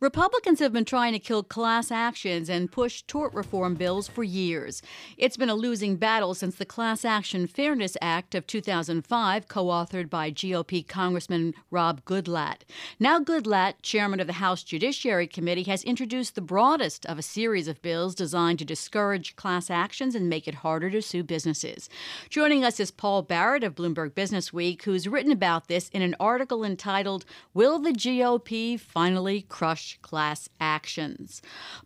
Republicans 0.00 0.60
have 0.60 0.72
been 0.72 0.84
trying 0.84 1.12
to 1.12 1.18
kill 1.18 1.42
class 1.42 1.90
actions 1.90 2.48
and 2.48 2.70
push 2.70 3.02
tort 3.02 3.34
reform 3.34 3.74
bills 3.74 4.06
for 4.06 4.22
years. 4.22 4.80
It's 5.16 5.36
been 5.36 5.48
a 5.48 5.56
losing 5.56 5.96
battle 5.96 6.34
since 6.34 6.54
the 6.54 6.64
Class 6.64 7.04
Action 7.04 7.48
Fairness 7.48 7.96
Act 8.00 8.36
of 8.36 8.46
2005, 8.46 9.48
co 9.48 9.64
authored 9.64 10.08
by 10.08 10.30
GOP 10.30 10.86
Congressman 10.86 11.52
Bob 11.72 12.04
Goodlatte. 12.04 12.60
Now, 13.00 13.18
Goodlatte, 13.18 13.82
chairman 13.82 14.20
of 14.20 14.28
the 14.28 14.34
House 14.34 14.62
Judiciary 14.62 15.26
Committee, 15.26 15.64
has 15.64 15.82
introduced 15.82 16.36
the 16.36 16.42
broadest 16.42 17.04
of 17.06 17.18
a 17.18 17.22
series 17.22 17.66
of 17.66 17.82
bills 17.82 18.14
designed 18.14 18.60
to 18.60 18.64
discourage 18.64 19.34
class 19.34 19.68
actions 19.68 20.14
and 20.14 20.28
make 20.28 20.46
it 20.46 20.56
harder 20.56 20.90
to 20.90 21.02
sue 21.02 21.24
businesses. 21.24 21.90
Joining 22.30 22.64
us 22.64 22.78
is 22.78 22.92
Paul 22.92 23.22
Barrett 23.22 23.64
of 23.64 23.74
Bloomberg 23.74 24.14
Business 24.14 24.52
Week, 24.52 24.84
who's 24.84 25.08
written 25.08 25.32
about 25.32 25.66
this 25.66 25.88
in 25.88 26.02
an 26.02 26.14
article 26.20 26.62
entitled, 26.62 27.24
Will 27.52 27.80
the 27.80 27.90
GOP 27.90 28.78
Finally 28.78 29.44
Crush 29.48 29.87
class 30.02 30.48
actions. 30.60 31.40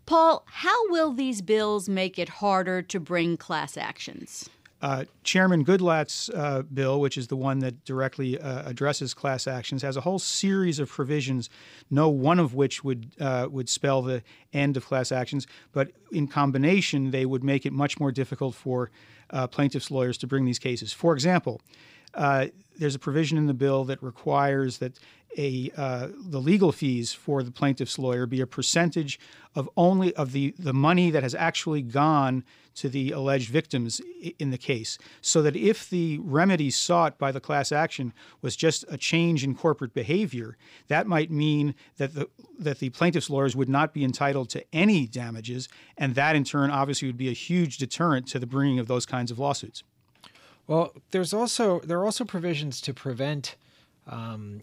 Paul, 0.07 0.45
how 0.47 0.91
will 0.91 1.13
these 1.13 1.43
bills 1.43 1.89
make 1.89 2.19
it 2.19 2.29
harder 2.29 2.83
to 2.83 2.99
bring 2.99 3.37
class 3.37 3.77
actions? 3.77 4.49
Uh, 4.83 5.05
Chairman 5.23 5.65
Goodlatte's 5.65 6.29
uh, 6.31 6.63
bill, 6.63 7.01
which 7.01 7.17
is 7.17 7.29
the 7.29 7.37
one 7.37 7.61
that 7.61 7.85
directly 7.85 8.37
uh, 8.41 8.69
addresses 8.69 9.15
class 9.15 9.47
actions, 9.47 9.83
has 9.83 9.97
a 9.97 10.01
whole 10.01 10.19
series 10.19 10.81
of 10.81 10.91
provisions, 10.91 11.49
no 11.89 12.09
one 12.09 12.41
of 12.41 12.55
which 12.55 12.83
would 12.83 13.13
uh, 13.21 13.47
would 13.49 13.69
spell 13.69 14.03
the 14.03 14.25
end 14.53 14.77
of 14.77 14.85
class 14.85 15.13
actions, 15.13 15.47
but 15.71 15.93
in 16.11 16.27
combination, 16.27 17.13
they 17.13 17.25
would 17.25 17.45
make 17.45 17.65
it 17.65 17.73
much 17.73 18.01
more 18.01 18.11
difficult 18.11 18.57
for 18.57 18.91
uh, 19.33 19.47
plaintiffs' 19.47 19.91
lawyers 19.91 20.19
to 20.19 20.27
bring 20.27 20.45
these 20.45 20.59
cases. 20.59 20.93
For 20.93 21.15
example, 21.15 21.61
uh, 22.15 22.47
there's 22.79 22.95
a 22.95 22.99
provision 22.99 23.39
in 23.39 23.47
the 23.47 23.55
bill 23.55 23.85
that 23.85 24.03
requires 24.03 24.79
that 24.79 24.99
a 25.39 25.71
uh, 25.77 26.09
the 26.19 26.41
legal 26.41 26.73
fees 26.73 27.13
for 27.13 27.43
the 27.43 27.51
plaintiff's 27.51 27.99
lawyer 27.99 28.27
be 28.27 28.41
a 28.41 28.47
percentage 28.47 29.19
of 29.55 29.69
only 29.77 30.15
of 30.15 30.33
the 30.33 30.55
the 30.59 30.75
money 30.75 31.11
that 31.11 31.23
has 31.23 31.35
actually 31.35 31.83
gone 31.83 32.45
to 32.75 32.89
the 32.89 33.11
alleged 33.11 33.51
victims 33.51 34.01
in 34.39 34.51
the 34.51 34.59
case, 34.59 34.97
so 35.21 35.43
that 35.43 35.55
if 35.55 35.91
the 35.91 36.19
remedy 36.23 36.71
sought 36.71 37.19
by 37.19 37.31
the 37.31 37.41
class 37.41 37.71
action 37.71 38.15
was 38.41 38.57
just 38.57 38.83
a 38.89 38.97
change 38.97 39.45
in 39.45 39.55
corporate 39.55 39.93
behavior, 39.93 40.57
that 40.89 41.07
might 41.07 41.31
mean 41.31 41.75
that 41.97 42.15
the 42.15 42.29
that 42.59 42.79
the 42.79 42.91
plaintiff's 42.91 43.31
lawyers 43.31 43.57
would 43.57 43.69
not 43.69 43.93
be 43.93 44.05
entitled 44.05 44.49
to 44.51 44.65
any 44.73 45.07
damages, 45.07 45.69
and 45.97 46.15
that 46.15 46.37
in 46.37 46.45
turn 46.45 46.71
obviously 46.71 47.09
would 47.09 47.17
be 47.17 47.29
a 47.29 47.33
huge 47.33 47.79
deterrent 47.79 48.27
to 48.27 48.39
the 48.39 48.47
bringing 48.47 48.79
of 48.79 48.87
those 48.87 49.07
kinds 49.07 49.22
of 49.31 49.39
lawsuits. 49.39 49.83
Well, 50.67 50.93
there's 51.11 51.33
also 51.33 51.81
there 51.81 51.99
are 51.99 52.05
also 52.05 52.25
provisions 52.25 52.81
to 52.83 52.95
prevent 52.95 53.57
um, 54.07 54.63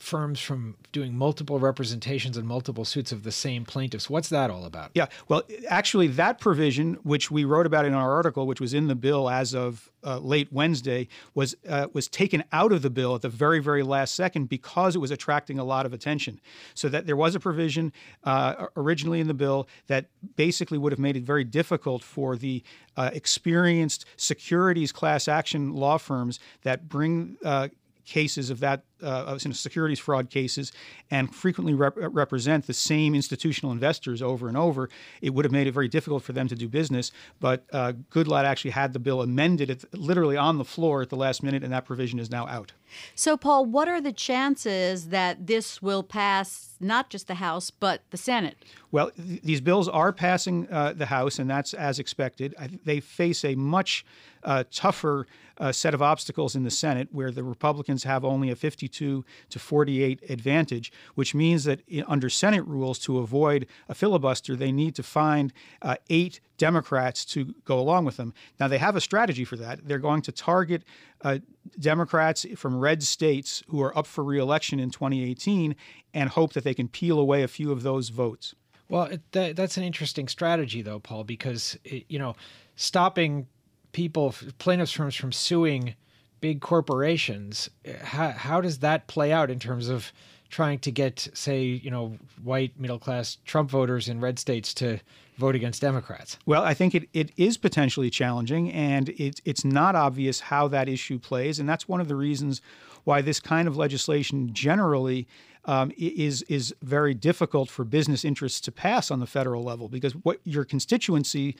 firms 0.00 0.40
from 0.40 0.76
doing 0.92 1.16
multiple 1.16 1.58
representations 1.58 2.36
and 2.36 2.46
multiple 2.46 2.84
suits 2.84 3.12
of 3.12 3.22
the 3.22 3.32
same 3.32 3.64
plaintiffs. 3.64 4.08
What's 4.08 4.28
that 4.30 4.50
all 4.50 4.64
about? 4.64 4.90
Yeah, 4.94 5.06
well, 5.28 5.42
actually, 5.68 6.08
that 6.08 6.40
provision, 6.40 6.94
which 7.02 7.30
we 7.30 7.44
wrote 7.44 7.66
about 7.66 7.84
in 7.84 7.94
our 7.94 8.12
article, 8.12 8.46
which 8.46 8.60
was 8.60 8.74
in 8.74 8.88
the 8.88 8.94
bill 8.94 9.28
as 9.28 9.54
of 9.54 9.90
uh, 10.04 10.18
late 10.18 10.52
Wednesday, 10.52 11.08
was 11.34 11.54
uh, 11.68 11.88
was 11.92 12.08
taken 12.08 12.42
out 12.52 12.72
of 12.72 12.82
the 12.82 12.90
bill 12.90 13.14
at 13.14 13.22
the 13.22 13.28
very, 13.28 13.60
very 13.60 13.82
last 13.82 14.14
second 14.14 14.48
because 14.48 14.96
it 14.96 14.98
was 14.98 15.10
attracting 15.10 15.58
a 15.58 15.64
lot 15.64 15.86
of 15.86 15.92
attention. 15.92 16.40
So 16.74 16.88
that 16.88 17.06
there 17.06 17.16
was 17.16 17.34
a 17.34 17.40
provision 17.40 17.92
uh, 18.24 18.66
originally 18.76 19.20
in 19.20 19.28
the 19.28 19.34
bill 19.34 19.68
that 19.86 20.06
basically 20.36 20.78
would 20.78 20.92
have 20.92 20.98
made 20.98 21.16
it 21.16 21.24
very 21.24 21.44
difficult 21.44 22.02
for 22.02 22.36
the 22.36 22.62
uh, 22.96 23.10
experienced 23.12 24.04
securities 24.16 24.92
class 24.92 25.28
action 25.28 25.74
law 25.74 25.98
firms 25.98 26.40
that 26.62 26.88
bring 26.88 27.36
uh, 27.44 27.68
cases 28.04 28.50
of 28.50 28.60
that 28.60 28.84
uh, 29.02 29.38
you 29.40 29.48
know, 29.48 29.54
securities 29.54 29.98
fraud 29.98 30.30
cases 30.30 30.72
and 31.10 31.34
frequently 31.34 31.74
rep- 31.74 31.94
represent 31.96 32.66
the 32.66 32.74
same 32.74 33.14
institutional 33.14 33.72
investors 33.72 34.22
over 34.22 34.48
and 34.48 34.56
over, 34.56 34.88
it 35.20 35.30
would 35.30 35.44
have 35.44 35.52
made 35.52 35.66
it 35.66 35.72
very 35.72 35.88
difficult 35.88 36.22
for 36.22 36.32
them 36.32 36.48
to 36.48 36.54
do 36.54 36.68
business. 36.68 37.12
But 37.40 37.64
uh, 37.72 37.92
Goodlatte 38.10 38.44
actually 38.44 38.72
had 38.72 38.92
the 38.92 38.98
bill 38.98 39.22
amended 39.22 39.70
at, 39.70 39.94
literally 39.94 40.36
on 40.36 40.58
the 40.58 40.64
floor 40.64 41.02
at 41.02 41.10
the 41.10 41.16
last 41.16 41.42
minute, 41.42 41.62
and 41.62 41.72
that 41.72 41.84
provision 41.84 42.18
is 42.18 42.30
now 42.30 42.46
out. 42.46 42.72
So, 43.14 43.36
Paul, 43.36 43.66
what 43.66 43.88
are 43.88 44.00
the 44.00 44.12
chances 44.12 45.08
that 45.08 45.46
this 45.46 45.80
will 45.80 46.02
pass 46.02 46.74
not 46.80 47.10
just 47.10 47.28
the 47.28 47.36
House, 47.36 47.70
but 47.70 48.02
the 48.10 48.16
Senate? 48.16 48.56
Well, 48.90 49.10
th- 49.10 49.42
these 49.42 49.60
bills 49.60 49.88
are 49.88 50.12
passing 50.12 50.66
uh, 50.70 50.94
the 50.94 51.06
House, 51.06 51.38
and 51.38 51.48
that's 51.48 51.74
as 51.74 51.98
expected. 51.98 52.54
I, 52.58 52.68
they 52.84 53.00
face 53.00 53.44
a 53.44 53.54
much 53.54 54.04
uh, 54.42 54.64
tougher 54.70 55.26
uh, 55.58 55.70
set 55.72 55.94
of 55.94 56.00
obstacles 56.00 56.56
in 56.56 56.64
the 56.64 56.70
Senate, 56.70 57.08
where 57.12 57.30
the 57.30 57.42
Republicans 57.42 58.04
have 58.04 58.24
only 58.24 58.50
a 58.50 58.56
52 58.90 59.24
to 59.48 59.58
48 59.58 60.20
advantage, 60.28 60.92
which 61.14 61.34
means 61.34 61.64
that 61.64 61.80
under 62.06 62.28
Senate 62.28 62.66
rules, 62.66 62.98
to 63.00 63.18
avoid 63.18 63.66
a 63.88 63.94
filibuster, 63.94 64.56
they 64.56 64.72
need 64.72 64.94
to 64.96 65.02
find 65.02 65.52
uh, 65.82 65.96
eight 66.08 66.40
Democrats 66.58 67.24
to 67.24 67.54
go 67.64 67.78
along 67.78 68.04
with 68.04 68.16
them. 68.16 68.34
Now, 68.58 68.68
they 68.68 68.78
have 68.78 68.96
a 68.96 69.00
strategy 69.00 69.44
for 69.44 69.56
that. 69.56 69.86
They're 69.86 69.98
going 69.98 70.22
to 70.22 70.32
target 70.32 70.82
uh, 71.22 71.38
Democrats 71.78 72.44
from 72.56 72.78
red 72.78 73.02
states 73.02 73.62
who 73.68 73.80
are 73.82 73.96
up 73.96 74.06
for 74.06 74.24
reelection 74.24 74.80
in 74.80 74.90
2018 74.90 75.76
and 76.12 76.30
hope 76.30 76.52
that 76.52 76.64
they 76.64 76.74
can 76.74 76.88
peel 76.88 77.18
away 77.18 77.42
a 77.42 77.48
few 77.48 77.72
of 77.72 77.82
those 77.82 78.08
votes. 78.08 78.54
Well, 78.88 79.08
that, 79.32 79.54
that's 79.54 79.76
an 79.76 79.84
interesting 79.84 80.26
strategy, 80.26 80.82
though, 80.82 80.98
Paul, 80.98 81.24
because 81.24 81.78
it, 81.84 82.04
you 82.08 82.18
know, 82.18 82.34
stopping 82.74 83.46
people, 83.92 84.34
plaintiffs 84.58 84.92
firms 84.92 85.14
from 85.14 85.32
suing 85.32 85.94
big 86.40 86.60
corporations, 86.60 87.70
how, 88.02 88.30
how 88.30 88.60
does 88.60 88.78
that 88.78 89.06
play 89.06 89.32
out 89.32 89.50
in 89.50 89.58
terms 89.58 89.88
of 89.88 90.12
trying 90.48 90.78
to 90.80 90.90
get, 90.90 91.28
say, 91.32 91.62
you 91.62 91.90
know, 91.90 92.16
white 92.42 92.78
middle 92.78 92.98
class 92.98 93.38
Trump 93.44 93.70
voters 93.70 94.08
in 94.08 94.20
red 94.20 94.38
states 94.38 94.74
to 94.74 94.98
vote 95.38 95.54
against 95.54 95.80
Democrats? 95.80 96.38
Well, 96.44 96.64
I 96.64 96.74
think 96.74 96.94
it, 96.94 97.08
it 97.12 97.30
is 97.36 97.56
potentially 97.56 98.10
challenging, 98.10 98.72
and 98.72 99.08
it, 99.10 99.40
it's 99.44 99.64
not 99.64 99.94
obvious 99.94 100.40
how 100.40 100.68
that 100.68 100.88
issue 100.88 101.18
plays. 101.18 101.58
And 101.58 101.68
that's 101.68 101.88
one 101.88 102.00
of 102.00 102.08
the 102.08 102.16
reasons 102.16 102.60
why 103.04 103.22
this 103.22 103.40
kind 103.40 103.66
of 103.68 103.76
legislation 103.76 104.52
generally 104.52 105.26
um, 105.64 105.92
is 105.96 106.42
is 106.42 106.74
very 106.82 107.14
difficult 107.14 107.70
for 107.70 107.84
business 107.84 108.24
interests 108.24 108.60
to 108.62 108.72
pass 108.72 109.10
on 109.10 109.20
the 109.20 109.26
federal 109.26 109.62
level 109.62 109.88
because 109.88 110.12
what 110.12 110.40
your 110.44 110.64
constituency 110.64 111.56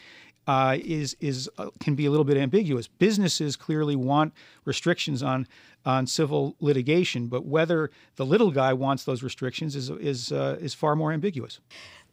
uh, 0.46 0.78
is 0.82 1.16
is 1.20 1.48
uh, 1.58 1.68
can 1.80 1.94
be 1.94 2.06
a 2.06 2.10
little 2.10 2.24
bit 2.24 2.36
ambiguous. 2.36 2.88
Businesses 2.88 3.56
clearly 3.56 3.96
want 3.96 4.32
restrictions 4.64 5.22
on 5.22 5.46
on 5.84 6.06
civil 6.06 6.56
litigation, 6.60 7.26
but 7.26 7.44
whether 7.46 7.90
the 8.16 8.26
little 8.26 8.50
guy 8.50 8.72
wants 8.72 9.04
those 9.04 9.22
restrictions 9.22 9.76
is 9.76 9.90
is 9.90 10.32
uh, 10.32 10.56
is 10.60 10.74
far 10.74 10.96
more 10.96 11.12
ambiguous. 11.12 11.60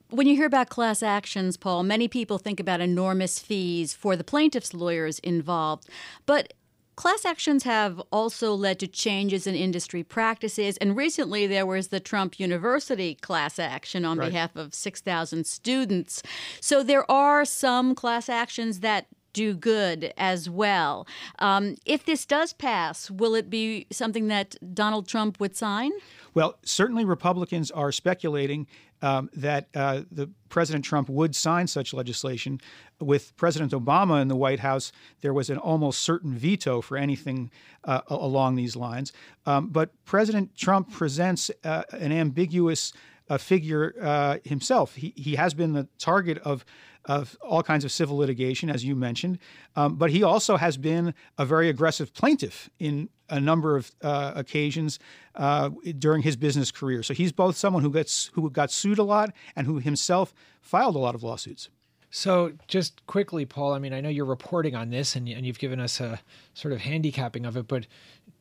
When 0.09 0.25
you 0.25 0.35
hear 0.35 0.45
about 0.45 0.69
class 0.69 1.03
actions, 1.03 1.57
Paul, 1.57 1.83
many 1.83 2.07
people 2.07 2.37
think 2.37 2.61
about 2.61 2.79
enormous 2.79 3.39
fees 3.39 3.93
for 3.93 4.15
the 4.15 4.23
plaintiffs' 4.23 4.73
lawyers 4.73 5.19
involved. 5.19 5.89
But 6.25 6.53
Class 6.97 7.25
actions 7.25 7.63
have 7.63 8.01
also 8.11 8.55
led 8.55 8.79
to 8.79 8.87
changes 8.87 9.45
in 9.45 9.53
industry 9.53 10.01
practices, 10.01 10.77
and 10.77 10.97
recently 10.97 11.45
there 11.45 11.65
was 11.65 11.89
the 11.89 11.99
Trump 11.99 12.39
University 12.39 13.13
class 13.13 13.59
action 13.59 14.03
on 14.03 14.17
right. 14.17 14.31
behalf 14.31 14.55
of 14.55 14.73
6,000 14.73 15.45
students. 15.45 16.23
So 16.59 16.81
there 16.81 17.09
are 17.09 17.45
some 17.45 17.93
class 17.93 18.29
actions 18.29 18.79
that 18.79 19.05
do 19.37 19.53
good 19.53 20.11
as 20.17 20.49
well. 20.49 21.05
Um, 21.37 21.75
if 21.85 22.05
this 22.05 22.25
does 22.25 22.53
pass, 22.53 23.11
will 23.11 23.35
it 23.35 23.51
be 23.51 23.85
something 23.91 24.29
that 24.29 24.55
Donald 24.73 25.07
Trump 25.07 25.39
would 25.39 25.55
sign? 25.55 25.91
Well, 26.33 26.57
certainly 26.65 27.05
Republicans 27.05 27.69
are 27.69 27.91
speculating 27.91 28.65
um, 29.03 29.29
that 29.33 29.67
uh, 29.75 30.01
the 30.11 30.27
President 30.49 30.83
Trump 30.83 31.07
would 31.07 31.35
sign 31.35 31.67
such 31.67 31.93
legislation. 31.93 32.59
With 32.99 33.37
President 33.37 33.73
Obama 33.73 34.19
in 34.23 34.27
the 34.27 34.35
White 34.35 34.59
House, 34.59 34.91
there 35.21 35.33
was 35.33 35.51
an 35.51 35.59
almost 35.59 35.99
certain 35.99 36.33
veto 36.33 36.81
for 36.81 36.97
anything 36.97 37.51
uh, 37.83 38.01
along 38.07 38.55
these 38.55 38.75
lines. 38.75 39.13
Um, 39.45 39.67
but 39.67 39.91
President 40.05 40.55
Trump 40.55 40.91
presents 40.91 41.51
uh, 41.63 41.83
an 41.91 42.11
ambiguous 42.11 42.91
uh, 43.29 43.37
figure 43.37 43.95
uh, 44.01 44.37
himself. 44.43 44.95
He, 44.95 45.13
he 45.15 45.35
has 45.35 45.53
been 45.53 45.73
the 45.73 45.87
target 45.97 46.37
of 46.39 46.65
of 47.05 47.37
all 47.41 47.63
kinds 47.63 47.85
of 47.85 47.91
civil 47.91 48.17
litigation, 48.17 48.69
as 48.69 48.83
you 48.83 48.93
mentioned. 48.93 49.39
Um, 49.77 49.95
but 49.95 50.11
he 50.11 50.23
also 50.23 50.57
has 50.57 50.75
been 50.77 51.13
a 51.37 51.45
very 51.45 51.69
aggressive 51.69 52.13
plaintiff 52.13 52.69
in 52.79 53.07
a 53.29 53.39
number 53.39 53.77
of 53.77 53.91
uh, 54.01 54.33
occasions 54.35 54.99
uh, 55.35 55.69
during 55.97 56.21
his 56.21 56.35
business 56.35 56.69
career. 56.69 57.03
So 57.03 57.13
he's 57.13 57.31
both 57.31 57.55
someone 57.55 57.81
who 57.81 57.91
gets 57.91 58.29
who 58.33 58.49
got 58.49 58.71
sued 58.71 58.99
a 58.99 59.03
lot 59.03 59.33
and 59.55 59.65
who 59.65 59.79
himself 59.79 60.33
filed 60.61 60.95
a 60.95 60.99
lot 60.99 61.15
of 61.15 61.23
lawsuits. 61.23 61.69
So, 62.09 62.53
just 62.67 63.05
quickly, 63.05 63.45
Paul, 63.45 63.73
I 63.73 63.79
mean, 63.79 63.93
I 63.93 63.99
know 63.99 64.07
you're 64.07 64.25
reporting 64.25 64.75
on 64.75 64.89
this 64.89 65.15
and, 65.15 65.27
and 65.27 65.45
you've 65.45 65.59
given 65.59 65.79
us 65.79 65.99
a 65.99 66.21
sort 66.53 66.73
of 66.73 66.79
handicapping 66.79 67.45
of 67.45 67.57
it, 67.57 67.67
but 67.67 67.85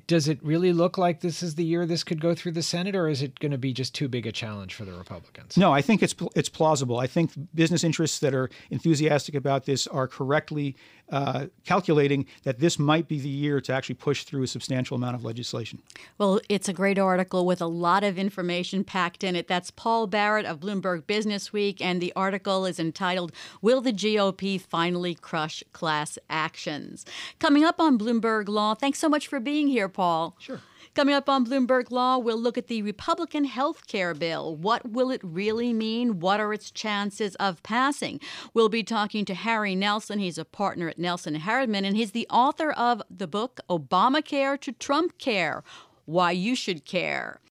does 0.06 0.28
it 0.28 0.38
really 0.42 0.72
look 0.72 0.96
like 0.96 1.20
this 1.20 1.42
is 1.42 1.56
the 1.56 1.64
year 1.64 1.84
this 1.84 2.04
could 2.04 2.20
go 2.20 2.34
through 2.34 2.52
the 2.52 2.62
Senate, 2.62 2.94
or 2.94 3.08
is 3.08 3.22
it 3.22 3.38
going 3.40 3.52
to 3.52 3.58
be 3.58 3.72
just 3.72 3.94
too 3.94 4.08
big 4.08 4.26
a 4.26 4.32
challenge 4.32 4.74
for 4.74 4.84
the 4.84 4.92
Republicans? 4.92 5.56
No, 5.56 5.72
I 5.72 5.82
think 5.82 6.02
it's 6.02 6.14
it's 6.34 6.48
plausible. 6.48 6.98
I 6.98 7.06
think 7.06 7.32
business 7.54 7.82
interests 7.82 8.20
that 8.20 8.34
are 8.34 8.48
enthusiastic 8.70 9.34
about 9.34 9.64
this 9.64 9.86
are 9.86 10.06
correctly 10.06 10.76
uh, 11.10 11.46
calculating 11.64 12.26
that 12.42 12.58
this 12.58 12.78
might 12.78 13.08
be 13.08 13.20
the 13.20 13.28
year 13.28 13.60
to 13.60 13.72
actually 13.72 13.94
push 13.94 14.24
through 14.24 14.42
a 14.42 14.46
substantial 14.46 14.96
amount 14.96 15.14
of 15.14 15.24
legislation. 15.24 15.80
Well, 16.18 16.40
it's 16.48 16.68
a 16.68 16.72
great 16.72 16.98
article 16.98 17.46
with 17.46 17.60
a 17.60 17.66
lot 17.66 18.02
of 18.02 18.18
information 18.18 18.84
packed 18.84 19.22
in 19.22 19.36
it. 19.36 19.48
That's 19.48 19.70
Paul 19.70 20.06
Barrett 20.06 20.46
of 20.46 20.60
Bloomberg 20.60 21.06
Business 21.06 21.52
Week, 21.52 21.80
and 21.80 22.00
the 22.00 22.12
article 22.16 22.66
is 22.66 22.80
entitled 22.80 23.32
Will 23.62 23.80
the 23.80 23.92
GOP 23.92 24.60
Finally 24.60 25.14
Crush 25.14 25.62
Class 25.72 26.18
Actions? 26.28 27.04
Coming 27.38 27.64
up 27.64 27.80
on 27.80 27.98
Bloomberg 27.98 28.48
Law, 28.48 28.74
thanks 28.74 28.98
so 28.98 29.08
much 29.08 29.28
for 29.28 29.40
being 29.40 29.68
here, 29.68 29.88
Paul. 29.96 30.36
Sure. 30.38 30.60
Coming 30.94 31.14
up 31.14 31.28
on 31.28 31.46
Bloomberg 31.46 31.90
Law, 31.90 32.18
we'll 32.18 32.38
look 32.38 32.58
at 32.58 32.66
the 32.68 32.82
Republican 32.82 33.44
health 33.44 33.86
care 33.86 34.12
bill. 34.12 34.54
What 34.54 34.90
will 34.90 35.10
it 35.10 35.22
really 35.24 35.72
mean? 35.72 36.20
What 36.20 36.38
are 36.38 36.52
its 36.52 36.70
chances 36.70 37.34
of 37.36 37.62
passing? 37.62 38.20
We'll 38.52 38.68
be 38.68 38.82
talking 38.82 39.24
to 39.24 39.34
Harry 39.34 39.74
Nelson. 39.74 40.18
He's 40.18 40.36
a 40.36 40.44
partner 40.44 40.88
at 40.88 40.98
Nelson 40.98 41.34
Hardiman, 41.34 41.86
and 41.86 41.96
he's 41.96 42.12
the 42.12 42.26
author 42.28 42.72
of 42.72 43.02
the 43.10 43.26
book 43.26 43.60
Obamacare 43.70 44.60
to 44.60 44.72
Trump 44.72 45.16
Care 45.16 45.64
Why 46.04 46.30
You 46.30 46.54
Should 46.54 46.84
Care. 46.84 47.40